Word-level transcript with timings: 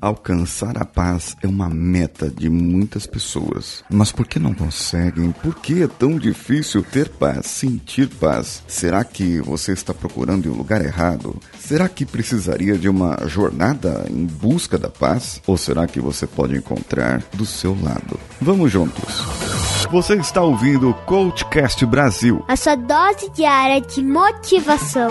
Alcançar 0.00 0.78
a 0.78 0.84
paz 0.86 1.36
é 1.42 1.46
uma 1.46 1.68
meta 1.68 2.30
de 2.30 2.48
muitas 2.48 3.06
pessoas. 3.06 3.84
Mas 3.90 4.10
por 4.10 4.26
que 4.26 4.38
não 4.38 4.54
conseguem? 4.54 5.30
Por 5.30 5.54
que 5.56 5.82
é 5.82 5.86
tão 5.86 6.18
difícil 6.18 6.82
ter 6.82 7.10
paz, 7.10 7.46
sentir 7.46 8.08
paz? 8.08 8.62
Será 8.66 9.04
que 9.04 9.40
você 9.40 9.72
está 9.72 9.92
procurando 9.92 10.46
em 10.46 10.50
um 10.50 10.56
lugar 10.56 10.82
errado? 10.82 11.38
Será 11.58 11.86
que 11.86 12.06
precisaria 12.06 12.78
de 12.78 12.88
uma 12.88 13.18
jornada 13.26 14.06
em 14.08 14.24
busca 14.24 14.78
da 14.78 14.88
paz? 14.88 15.42
Ou 15.46 15.58
será 15.58 15.86
que 15.86 16.00
você 16.00 16.26
pode 16.26 16.56
encontrar 16.56 17.22
do 17.34 17.44
seu 17.44 17.76
lado? 17.82 18.18
Vamos 18.40 18.72
juntos. 18.72 19.22
Você 19.90 20.14
está 20.14 20.40
ouvindo 20.40 20.88
o 20.88 20.94
Coachcast 20.94 21.84
Brasil. 21.84 22.42
A 22.48 22.56
sua 22.56 22.74
dose 22.74 23.30
diária 23.34 23.82
de 23.82 24.02
motivação. 24.02 25.10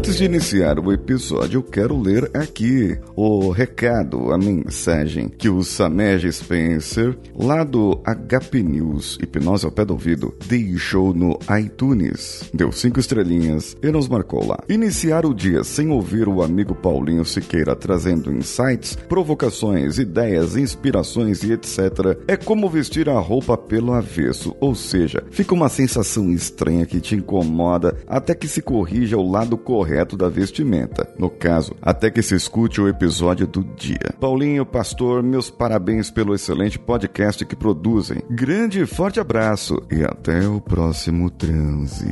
Antes 0.00 0.16
de 0.16 0.24
iniciar 0.24 0.78
o 0.78 0.90
episódio, 0.90 1.58
eu 1.58 1.62
quero 1.62 2.00
ler 2.00 2.30
aqui 2.32 2.98
o 3.14 3.50
recado, 3.50 4.32
a 4.32 4.38
mensagem 4.38 5.28
que 5.28 5.46
o 5.50 5.62
Samej 5.62 6.32
Spencer, 6.32 7.18
lá 7.38 7.62
do 7.62 8.00
HP 8.06 8.62
News 8.62 9.18
Hipnose 9.20 9.66
ao 9.66 9.70
Pé 9.70 9.84
do 9.84 9.92
Ouvido, 9.92 10.34
deixou 10.46 11.12
no 11.12 11.38
iTunes. 11.62 12.50
Deu 12.54 12.72
cinco 12.72 12.98
estrelinhas 12.98 13.76
e 13.82 13.90
nos 13.90 14.08
marcou 14.08 14.46
lá. 14.46 14.58
Iniciar 14.70 15.26
o 15.26 15.34
dia 15.34 15.62
sem 15.62 15.90
ouvir 15.90 16.28
o 16.28 16.42
amigo 16.42 16.74
Paulinho 16.74 17.26
Siqueira 17.26 17.76
trazendo 17.76 18.32
insights, 18.32 18.96
provocações, 19.06 19.98
ideias, 19.98 20.56
inspirações 20.56 21.42
e 21.42 21.52
etc. 21.52 22.18
é 22.26 22.38
como 22.38 22.70
vestir 22.70 23.10
a 23.10 23.18
roupa 23.18 23.54
pelo 23.54 23.92
avesso, 23.92 24.56
ou 24.60 24.74
seja, 24.74 25.22
fica 25.30 25.52
uma 25.52 25.68
sensação 25.68 26.30
estranha 26.30 26.86
que 26.86 27.02
te 27.02 27.14
incomoda 27.14 27.98
até 28.08 28.34
que 28.34 28.48
se 28.48 28.62
corrija 28.62 29.18
o 29.18 29.30
lado 29.30 29.58
correto 29.58 29.89
correto 29.90 30.16
da 30.16 30.28
vestimenta. 30.28 31.08
No 31.18 31.28
caso, 31.28 31.74
até 31.82 32.10
que 32.10 32.22
se 32.22 32.34
escute 32.36 32.80
o 32.80 32.88
episódio 32.88 33.46
do 33.46 33.64
dia. 33.64 34.14
Paulinho, 34.20 34.64
pastor, 34.64 35.20
meus 35.22 35.50
parabéns 35.50 36.10
pelo 36.10 36.34
excelente 36.34 36.78
podcast 36.78 37.44
que 37.44 37.56
produzem. 37.56 38.22
Grande 38.30 38.80
e 38.82 38.86
forte 38.86 39.18
abraço 39.18 39.82
e 39.90 40.04
até 40.04 40.46
o 40.46 40.60
próximo 40.60 41.28
transe. 41.28 42.08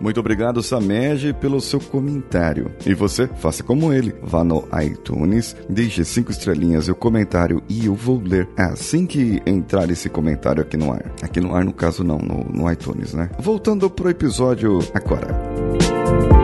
Muito 0.00 0.18
obrigado, 0.18 0.62
Samej, 0.62 1.32
pelo 1.34 1.60
seu 1.60 1.78
comentário. 1.78 2.72
E 2.84 2.94
você, 2.94 3.28
faça 3.36 3.62
como 3.62 3.92
ele. 3.92 4.14
Vá 4.22 4.42
no 4.42 4.66
iTunes, 4.82 5.56
deixe 5.68 6.04
cinco 6.04 6.32
estrelinhas 6.32 6.88
e 6.88 6.90
o 6.90 6.96
comentário 6.96 7.62
e 7.68 7.86
eu 7.86 7.94
vou 7.94 8.20
ler 8.20 8.48
assim 8.56 9.06
que 9.06 9.40
entrar 9.46 9.88
esse 9.90 10.08
comentário 10.08 10.62
aqui 10.62 10.76
no 10.76 10.92
ar. 10.92 11.12
Aqui 11.22 11.40
no 11.40 11.54
ar, 11.54 11.64
no 11.64 11.72
caso, 11.72 12.02
não, 12.02 12.18
no, 12.18 12.44
no 12.44 12.70
iTunes, 12.70 13.14
né? 13.14 13.30
Voltando 13.38 13.88
pro 13.88 14.10
episódio 14.10 14.80
agora. 14.92 16.43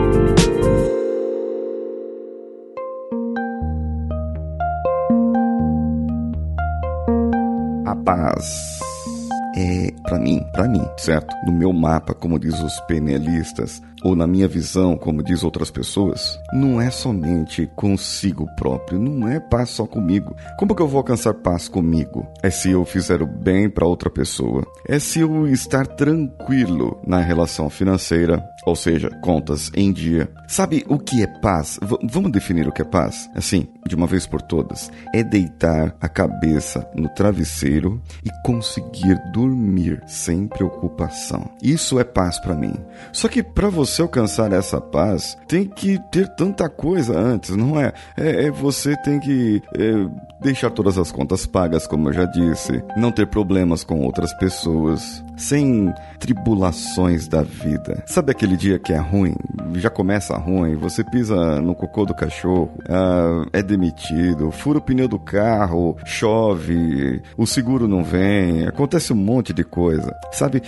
Paz 8.11 8.79
é 9.55 9.91
para 10.03 10.19
mim, 10.19 10.45
para 10.51 10.67
mim, 10.67 10.85
certo? 10.97 11.33
No 11.45 11.51
meu 11.51 11.71
mapa, 11.71 12.13
como 12.13 12.39
diz 12.39 12.59
os 12.59 12.79
penelistas, 12.81 13.81
ou 14.03 14.15
na 14.15 14.25
minha 14.25 14.47
visão, 14.47 14.97
como 14.97 15.23
diz 15.23 15.43
outras 15.43 15.69
pessoas, 15.69 16.39
não 16.53 16.81
é 16.81 16.89
somente 16.89 17.69
consigo 17.75 18.47
próprio, 18.55 18.99
não 18.99 19.27
é 19.27 19.39
paz 19.39 19.69
só 19.69 19.85
comigo. 19.85 20.35
Como 20.57 20.75
que 20.75 20.81
eu 20.81 20.87
vou 20.87 20.99
alcançar 20.99 21.33
paz 21.35 21.67
comigo? 21.67 22.27
É 22.41 22.49
se 22.49 22.71
eu 22.71 22.83
fizer 22.85 23.21
o 23.21 23.27
bem 23.27 23.69
para 23.69 23.85
outra 23.85 24.09
pessoa, 24.09 24.65
é 24.87 24.99
se 24.99 25.19
eu 25.19 25.47
estar 25.47 25.85
tranquilo 25.85 26.99
na 27.05 27.19
relação 27.19 27.69
financeira, 27.69 28.43
ou 28.65 28.75
seja, 28.75 29.09
contas 29.21 29.71
em 29.75 29.91
dia. 29.91 30.29
Sabe 30.47 30.83
o 30.87 30.97
que 30.97 31.23
é 31.23 31.27
paz? 31.27 31.79
V 31.81 31.97
vamos 32.03 32.31
definir 32.31 32.67
o 32.67 32.71
que 32.71 32.81
é 32.81 32.85
paz? 32.85 33.29
Assim, 33.35 33.67
de 33.87 33.95
uma 33.95 34.07
vez 34.07 34.25
por 34.25 34.41
todas. 34.41 34.91
É 35.13 35.23
deitar 35.23 35.95
a 35.99 36.07
cabeça 36.07 36.87
no 36.95 37.09
travesseiro 37.09 38.01
e 38.23 38.29
conseguir 38.45 39.19
dormir 39.31 40.01
sem 40.07 40.47
preocupação. 40.47 41.49
Isso 41.61 41.99
é 41.99 42.03
paz 42.03 42.39
para 42.39 42.55
mim. 42.55 42.73
Só 43.11 43.27
que 43.27 43.43
para 43.43 43.69
você 43.69 43.90
alcançar 43.99 44.51
essa 44.53 44.79
paz, 44.79 45.35
tem 45.47 45.65
que 45.65 45.97
ter 46.11 46.27
tanta 46.35 46.69
coisa 46.69 47.17
antes, 47.17 47.55
não 47.55 47.79
é? 47.79 47.91
É, 48.15 48.45
é 48.45 48.51
você 48.51 48.95
tem 48.97 49.19
que 49.19 49.63
é, 49.75 50.07
deixar 50.39 50.69
todas 50.69 50.97
as 50.97 51.11
contas 51.11 51.45
pagas, 51.45 51.87
como 51.87 52.09
eu 52.09 52.13
já 52.13 52.25
disse, 52.25 52.83
não 52.95 53.11
ter 53.11 53.25
problemas 53.27 53.83
com 53.83 54.01
outras 54.01 54.33
pessoas, 54.35 55.23
sem 55.37 55.91
tribulações 56.19 57.27
da 57.27 57.41
vida. 57.41 58.03
Sabe 58.05 58.31
aquele 58.31 58.55
dia 58.55 58.79
que 58.79 58.93
é 58.93 58.97
ruim? 58.97 59.35
Já 59.75 59.89
começa 59.89 60.37
ruim, 60.37 60.75
você 60.75 61.03
pisa 61.03 61.59
no 61.61 61.73
cocô 61.73 62.05
do 62.05 62.13
cachorro, 62.13 62.71
ah, 62.87 63.45
é 63.53 63.63
demitido, 63.63 64.51
fura 64.51 64.79
o 64.79 64.81
pneu 64.81 65.07
do 65.07 65.19
carro, 65.19 65.97
chove, 66.05 67.21
o 67.37 67.45
seguro 67.45 67.87
não 67.87 68.03
vem, 68.03 68.67
acontece 68.67 69.13
um 69.13 69.17
monte 69.17 69.53
de 69.53 69.63
coisa. 69.63 70.15
Sabe, 70.31 70.61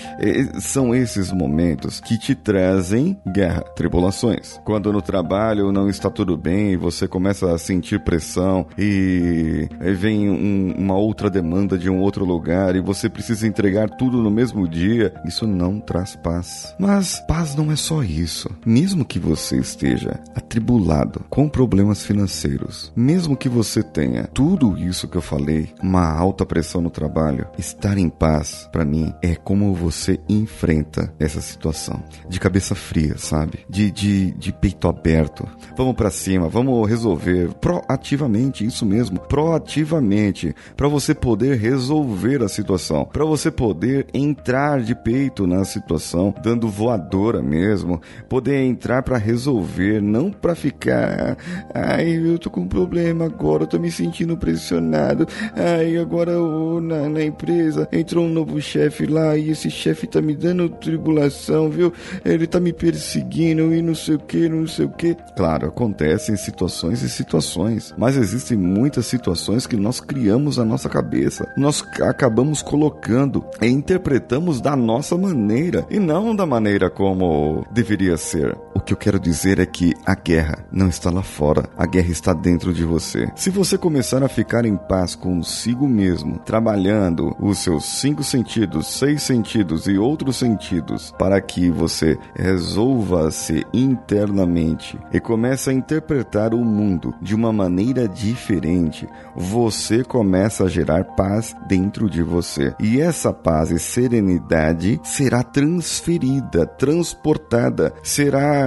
são 0.59 0.93
esses 0.93 1.31
momentos 1.31 1.99
que 1.99 2.17
te 2.17 2.35
trazem 2.35 3.12
guerra, 3.27 3.61
tribulações. 3.75 4.59
Quando 4.63 4.91
no 4.91 5.01
trabalho 5.01 5.71
não 5.71 5.89
está 5.89 6.09
tudo 6.09 6.37
bem, 6.37 6.77
você 6.77 7.07
começa 7.07 7.53
a 7.53 7.57
sentir 7.57 8.03
pressão 8.03 8.65
e 8.77 9.67
vem 9.97 10.29
um, 10.29 10.73
uma 10.77 10.95
outra 10.95 11.29
demanda 11.29 11.77
de 11.77 11.89
um 11.89 11.99
outro 11.99 12.25
lugar 12.25 12.75
e 12.75 12.81
você 12.81 13.09
precisa 13.09 13.47
entregar 13.47 13.89
tudo 13.89 14.21
no 14.21 14.31
mesmo 14.31 14.67
dia, 14.67 15.13
isso 15.25 15.47
não 15.47 15.79
traz 15.79 16.15
paz. 16.15 16.75
Mas 16.79 17.19
paz 17.27 17.55
não 17.55 17.71
é 17.71 17.75
só 17.75 18.03
isso. 18.03 18.49
Mesmo 18.65 19.05
que 19.05 19.19
você 19.19 19.57
esteja 19.57 20.19
atribulado 20.35 21.21
com 21.29 21.49
problemas 21.49 22.03
financeiros, 22.03 22.91
mesmo 22.95 23.37
que 23.37 23.49
você 23.49 23.81
tenha 23.83 24.27
tudo 24.33 24.77
isso 24.77 25.07
que 25.07 25.17
eu 25.17 25.21
falei, 25.21 25.69
uma 25.81 26.11
alta 26.11 26.45
pressão 26.45 26.81
no 26.81 26.89
trabalho, 26.89 27.47
estar 27.57 27.97
em 27.97 28.09
paz, 28.09 28.67
para 28.71 28.85
mim, 28.85 29.13
é 29.21 29.35
como 29.35 29.73
você 29.73 30.19
enfrenta 30.29 31.13
essa 31.19 31.41
situação. 31.41 32.03
De 32.29 32.39
cabeça 32.39 32.75
fria, 32.75 33.02
sabe? 33.17 33.59
De, 33.69 33.91
de, 33.91 34.31
de 34.31 34.51
peito 34.51 34.87
aberto. 34.87 35.47
Vamos 35.75 35.95
para 35.95 36.09
cima, 36.09 36.47
vamos 36.47 36.87
resolver 36.87 37.49
proativamente, 37.55 38.65
isso 38.65 38.85
mesmo, 38.85 39.19
proativamente, 39.19 40.53
para 40.75 40.87
você 40.87 41.13
poder 41.13 41.57
resolver 41.57 42.43
a 42.43 42.47
situação, 42.47 43.05
para 43.05 43.25
você 43.25 43.49
poder 43.51 44.07
entrar 44.13 44.53
entrar 44.53 44.81
de 44.81 44.95
peito 44.95 45.47
na 45.47 45.63
situação, 45.65 46.33
dando 46.43 46.67
voadora 46.67 47.41
mesmo, 47.41 48.01
poder 48.29 48.61
entrar 48.63 49.01
para 49.01 49.17
resolver, 49.17 50.01
não 50.01 50.31
para 50.31 50.53
ficar, 50.53 51.37
ai, 51.73 52.15
eu 52.15 52.37
tô 52.37 52.49
com 52.49 52.61
um 52.61 52.67
problema 52.67 53.25
agora, 53.25 53.63
eu 53.63 53.67
tô 53.67 53.79
me 53.79 53.89
sentindo 53.89 54.37
pressionado, 54.37 55.27
ai, 55.55 55.97
agora 55.97 56.31
eu, 56.31 56.79
na, 56.81 57.09
na 57.09 57.23
empresa 57.23 57.87
entrou 57.91 58.25
um 58.25 58.29
novo 58.29 58.61
chefe 58.61 59.05
lá 59.05 59.37
e 59.37 59.49
esse 59.49 59.71
chefe 59.71 60.07
tá 60.07 60.21
me 60.21 60.35
dando 60.35 60.69
tribulação, 60.69 61.69
viu? 61.69 61.91
Ele 62.23 62.45
tá 62.45 62.59
me 62.59 62.73
perseguindo 62.93 63.73
e 63.73 63.81
não 63.81 63.95
sei 63.95 64.15
o 64.15 64.19
que, 64.19 64.47
não 64.47 64.67
sei 64.67 64.85
o 64.85 64.89
que. 64.89 65.15
Claro, 65.35 65.67
acontecem 65.67 66.35
situações 66.35 67.01
e 67.01 67.09
situações, 67.09 67.93
mas 67.97 68.15
existem 68.15 68.57
muitas 68.57 69.07
situações 69.07 69.65
que 69.65 69.75
nós 69.75 69.99
criamos 69.99 70.57
na 70.57 70.65
nossa 70.65 70.87
cabeça, 70.87 71.51
nós 71.57 71.83
acabamos 72.01 72.61
colocando 72.61 73.43
e 73.61 73.67
interpretando 73.67 74.43
da 74.61 74.75
nossa 74.75 75.17
maneira 75.17 75.85
e 75.89 75.99
não 75.99 76.35
da 76.35 76.45
maneira 76.45 76.89
como 76.89 77.65
deveria 77.71 78.17
ser. 78.17 78.55
O 78.75 78.79
que 78.79 78.91
eu 78.91 78.97
quero 78.97 79.19
dizer 79.19 79.59
é 79.59 79.65
que 79.65 79.93
a 80.03 80.15
guerra 80.15 80.65
não 80.71 80.87
está 80.87 81.11
lá 81.11 81.21
fora, 81.21 81.69
a 81.77 81.85
guerra 81.85 82.09
está 82.09 82.33
dentro 82.33 82.73
de 82.73 82.83
você. 82.83 83.31
Se 83.35 83.51
você 83.51 83.77
começar 83.77 84.23
a 84.23 84.27
ficar 84.27 84.65
em 84.65 84.75
paz 84.75 85.13
consigo 85.13 85.87
mesmo, 85.87 86.39
trabalhando 86.39 87.35
os 87.39 87.59
seus 87.59 87.85
cinco 87.85 88.23
sentidos, 88.23 88.87
seis 88.87 89.21
sentidos 89.21 89.85
e 89.85 89.97
outros 89.97 90.37
sentidos 90.37 91.13
para 91.19 91.39
que 91.39 91.69
você 91.69 92.17
resolva-se 92.35 93.63
internamente 93.71 94.99
e 95.11 95.19
comece 95.19 95.69
a 95.69 95.73
interpretar 95.73 96.53
o 96.53 96.65
mundo 96.65 97.13
de 97.21 97.35
uma 97.35 97.53
maneira 97.53 98.07
diferente, 98.07 99.07
você 99.35 100.03
começa 100.03 100.63
a 100.63 100.69
gerar 100.69 101.03
paz 101.15 101.55
dentro 101.67 102.09
de 102.09 102.23
você. 102.23 102.73
E 102.79 102.99
essa 102.99 103.31
paz 103.31 103.69
e 103.69 103.77
serenidade 103.77 104.99
será 105.03 105.43
transferida, 105.43 106.65
transportada, 106.65 107.93
será 108.01 108.62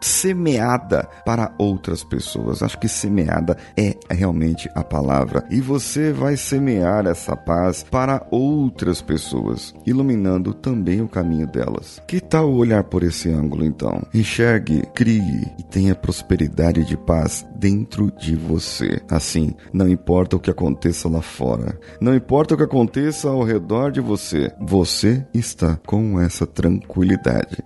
semeada 0.00 1.08
para 1.24 1.52
outras 1.58 2.04
pessoas. 2.04 2.62
Acho 2.62 2.78
que 2.78 2.88
semeada 2.88 3.56
é 3.76 3.96
realmente 4.10 4.70
a 4.74 4.82
palavra. 4.82 5.44
E 5.50 5.60
você 5.60 6.12
vai 6.12 6.36
semear 6.36 7.06
essa 7.06 7.36
paz 7.36 7.84
para 7.90 8.26
outras 8.30 9.00
pessoas, 9.00 9.74
iluminando 9.86 10.52
também 10.52 11.00
o 11.00 11.08
caminho 11.08 11.46
delas. 11.46 12.00
Que 12.06 12.20
tal 12.20 12.52
olhar 12.52 12.84
por 12.84 13.02
esse 13.02 13.30
ângulo 13.30 13.64
então? 13.64 14.02
Enxergue, 14.12 14.82
crie 14.94 15.52
e 15.58 15.62
tenha 15.62 15.94
prosperidade 15.94 16.84
de 16.84 16.96
paz 16.96 17.46
dentro 17.56 18.10
de 18.12 18.36
você. 18.36 19.00
Assim, 19.10 19.54
não 19.72 19.88
importa 19.88 20.36
o 20.36 20.40
que 20.40 20.50
aconteça 20.50 21.08
lá 21.08 21.22
fora, 21.22 21.78
não 22.00 22.14
importa 22.14 22.54
o 22.54 22.56
que 22.56 22.62
aconteça 22.62 23.28
ao 23.28 23.42
redor 23.42 23.90
de 23.90 24.00
você, 24.00 24.52
você 24.60 25.26
está 25.32 25.78
com 25.86 26.20
essa 26.20 26.46
tranquilidade. 26.46 27.62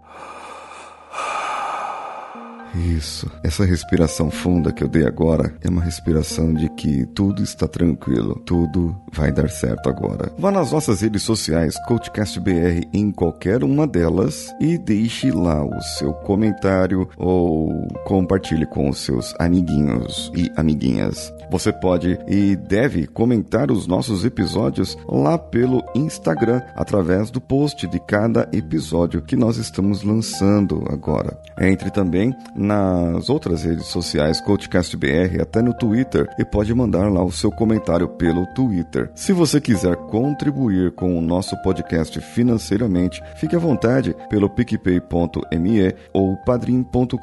Isso. 2.75 3.31
Essa 3.43 3.65
respiração 3.65 4.31
funda 4.31 4.73
que 4.73 4.83
eu 4.83 4.89
dei 4.89 5.07
agora 5.07 5.55
é 5.61 5.69
uma 5.69 5.83
respiração 5.83 6.53
de 6.53 6.69
que 6.71 7.07
tudo 7.07 7.43
está 7.43 7.67
tranquilo, 7.67 8.41
tudo 8.47 8.95
vai 9.13 9.33
dar 9.33 9.49
certo 9.49 9.89
agora. 9.89 10.33
Vá 10.39 10.51
nas 10.51 10.73
nossas 10.73 11.01
redes 11.01 11.23
sociais, 11.23 11.77
CoachCastBR 11.87 12.89
em 12.93 13.11
qualquer 13.11 13.65
uma 13.65 13.87
delas 13.87 14.55
e 14.61 14.79
deixe 14.79 15.31
lá 15.31 15.65
o 15.65 15.81
seu 15.99 16.13
comentário 16.13 17.09
ou 17.17 17.89
compartilhe 18.05 18.67
com 18.67 18.89
os 18.89 18.99
seus 18.99 19.35
amiguinhos 19.39 20.31
e 20.35 20.51
amiguinhas. 20.57 21.33
Você 21.51 21.73
pode 21.73 22.19
e 22.29 22.55
deve 22.55 23.07
comentar 23.07 23.71
os 23.71 23.87
nossos 23.87 24.25
episódios 24.25 24.97
lá 25.09 25.37
pelo 25.37 25.83
Instagram 25.95 26.63
através 26.77 27.31
do 27.31 27.41
post 27.41 27.87
de 27.89 27.99
cada 27.99 28.49
episódio 28.53 29.23
que 29.23 29.35
nós 29.35 29.57
estamos 29.57 30.03
lançando 30.03 30.85
agora. 30.89 31.37
Entre 31.61 31.91
também 31.91 32.35
nas 32.61 33.31
outras 33.31 33.65
redes 33.65 33.87
sociais, 33.87 34.41
CoachCastBR, 34.43 35.41
até 35.41 35.63
no 35.63 35.73
Twitter, 35.73 36.29
e 36.39 36.45
pode 36.45 36.75
mandar 36.75 37.11
lá 37.11 37.25
o 37.25 37.33
seu 37.33 37.51
comentário 37.51 38.07
pelo 38.07 38.47
Twitter. 38.49 39.11
Se 39.15 39.33
você 39.33 39.61
quiser 39.61 39.97
contribuir 39.97 40.93
com 40.93 41.17
o 41.17 41.23
nosso 41.23 41.57
podcast 41.63 42.21
financeiramente, 42.21 43.23
fique 43.37 43.57
à 43.57 43.59
vontade 43.59 44.15
pelo 44.29 44.51
picpay.me 44.51 45.95
ou 46.13 46.37
padrim.com.br, 46.45 47.17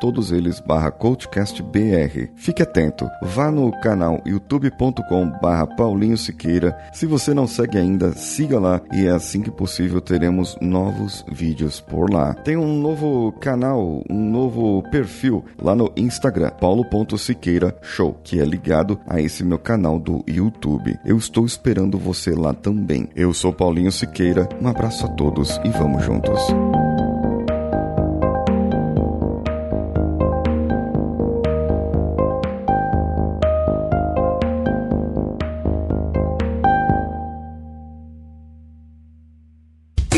todos 0.00 0.32
eles 0.32 0.60
barra 0.60 0.90
CoachCastBR. 0.90 2.30
Fique 2.36 2.62
atento, 2.62 3.08
vá 3.22 3.50
no 3.50 3.72
canal 3.80 4.20
youtube.com 4.26 5.30
barra 5.40 5.66
Paulinho 5.66 6.18
Siqueira. 6.18 6.76
Se 6.92 7.06
você 7.06 7.32
não 7.32 7.46
segue 7.46 7.78
ainda, 7.78 8.12
siga 8.12 8.60
lá 8.60 8.80
e 8.92 9.06
é 9.06 9.10
assim 9.10 9.40
que 9.40 9.50
possível 9.50 10.00
teremos 10.00 10.56
novos 10.60 11.24
vídeos 11.30 11.80
por 11.80 12.12
lá. 12.12 12.34
Tem 12.34 12.56
um 12.56 12.80
novo 12.80 13.32
canal, 13.40 14.02
um 14.10 14.30
novo 14.30 14.82
perfil 14.90 15.44
lá 15.60 15.74
no 15.74 15.92
Instagram, 15.96 16.50
paulo.siqueira 16.60 17.76
show, 17.82 18.18
que 18.24 18.40
é 18.40 18.44
ligado 18.44 18.98
a 19.06 19.20
esse 19.20 19.44
meu 19.44 19.58
canal 19.58 19.98
do 19.98 20.24
YouTube. 20.26 20.98
Eu 21.04 21.16
estou 21.16 21.46
esperando 21.46 21.98
você 21.98 22.34
lá 22.34 22.52
também. 22.52 23.08
Eu 23.14 23.32
sou 23.32 23.52
Paulinho 23.52 23.92
Siqueira, 23.92 24.48
um 24.60 24.68
abraço 24.68 25.06
a 25.06 25.08
todos 25.08 25.60
e 25.64 25.68
vamos 25.70 26.04
juntos. 26.04 26.40